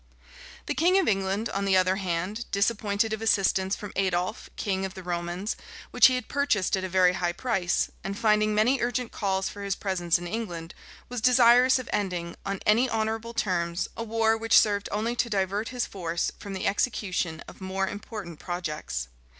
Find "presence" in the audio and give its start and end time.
9.75-10.17